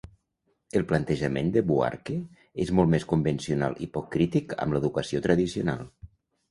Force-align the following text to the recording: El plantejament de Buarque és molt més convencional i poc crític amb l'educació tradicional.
El 0.79 0.85
plantejament 0.91 1.51
de 1.57 1.63
Buarque 1.73 2.17
és 2.65 2.73
molt 2.81 2.93
més 2.95 3.07
convencional 3.15 3.79
i 3.89 3.93
poc 3.99 4.13
crític 4.19 4.61
amb 4.67 4.79
l'educació 4.79 5.27
tradicional. 5.29 5.89